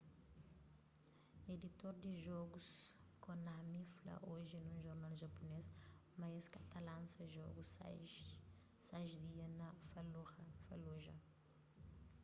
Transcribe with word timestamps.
editor 1.55 1.93
di 2.03 2.11
jogus 2.25 2.69
konami 3.25 3.81
fla 3.95 4.15
oji 4.33 4.57
nun 4.61 4.77
jornal 4.85 5.13
japunês 5.23 5.65
ma 6.19 6.27
es 6.39 6.45
ka 6.53 6.59
ta 6.71 6.79
lansa 6.87 7.21
jogu 7.37 7.61
sais 8.93 9.11
dia 9.25 9.47
na 9.59 9.67
fallujah 9.89 11.19